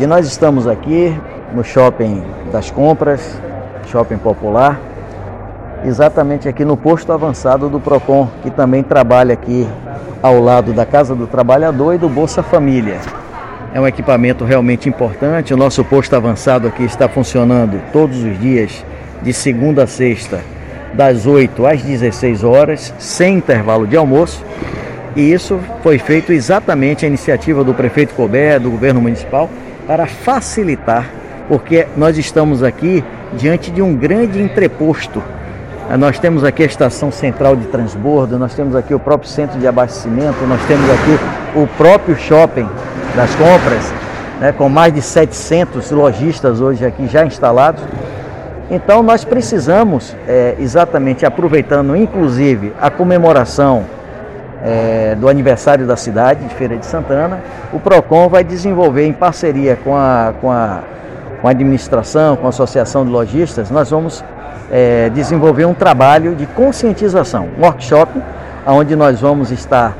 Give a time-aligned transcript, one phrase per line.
[0.00, 1.12] E nós estamos aqui
[1.52, 3.20] no Shopping das Compras,
[3.90, 4.80] Shopping Popular,
[5.84, 9.66] exatamente aqui no posto avançado do Procon, que também trabalha aqui
[10.22, 12.98] ao lado da Casa do Trabalhador e do Bolsa Família.
[13.74, 15.52] É um equipamento realmente importante.
[15.52, 18.84] O nosso posto avançado aqui está funcionando todos os dias,
[19.20, 20.38] de segunda a sexta,
[20.94, 24.44] das 8 às 16 horas, sem intervalo de almoço.
[25.16, 29.50] E isso foi feito exatamente a iniciativa do prefeito Colbert, do governo municipal,
[29.88, 31.06] para facilitar,
[31.48, 33.02] porque nós estamos aqui
[33.32, 35.22] diante de um grande entreposto.
[35.98, 39.66] Nós temos aqui a estação central de transbordo, nós temos aqui o próprio centro de
[39.66, 41.18] abastecimento, nós temos aqui
[41.58, 42.68] o próprio shopping
[43.16, 43.90] das compras,
[44.38, 47.82] né, com mais de 700 lojistas hoje aqui já instalados.
[48.70, 53.86] Então nós precisamos, é, exatamente aproveitando inclusive a comemoração
[54.64, 57.40] é, do aniversário da cidade de Feira de Santana,
[57.72, 60.80] o PROCON vai desenvolver em parceria com a, com a,
[61.40, 64.24] com a administração, com a Associação de Lojistas, nós vamos
[64.70, 68.20] é, desenvolver um trabalho de conscientização, um workshop,
[68.66, 69.96] onde nós vamos estar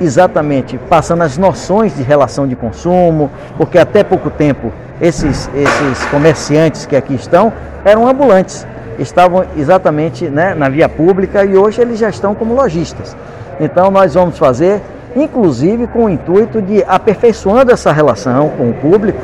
[0.00, 6.86] exatamente passando as noções de relação de consumo, porque até pouco tempo esses, esses comerciantes
[6.86, 7.52] que aqui estão
[7.84, 8.66] eram ambulantes,
[8.98, 13.16] estavam exatamente né, na via pública e hoje eles já estão como lojistas.
[13.60, 14.80] Então nós vamos fazer,
[15.14, 19.18] inclusive com o intuito de aperfeiçoando essa relação com o público,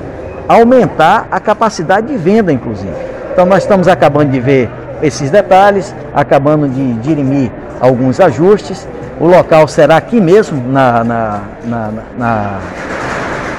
[0.48, 2.94] aumentar a capacidade de venda, inclusive.
[3.33, 4.70] Então nós estamos acabando de ver
[5.03, 8.86] esses detalhes, acabando de dirimir alguns ajustes.
[9.20, 12.58] O local será aqui mesmo na, na, na, na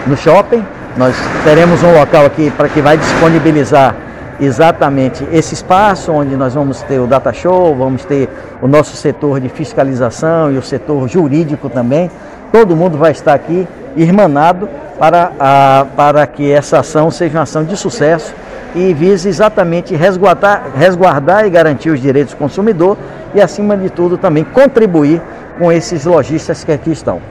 [0.08, 0.64] no shopping.
[0.98, 3.96] Nós teremos um local aqui para que vai disponibilizar
[4.40, 8.30] exatamente esse espaço onde nós vamos ter o data show, vamos ter
[8.62, 12.10] o nosso setor de fiscalização e o setor jurídico também.
[12.52, 17.64] Todo mundo vai estar aqui irmanado para, a, para que essa ação seja uma ação
[17.64, 18.34] de sucesso
[18.76, 22.98] e vise exatamente resguardar, resguardar e garantir os direitos do consumidor
[23.34, 25.22] e, acima de tudo, também contribuir
[25.58, 27.22] com esses lojistas que aqui estão.